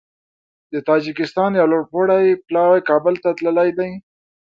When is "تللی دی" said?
3.37-3.91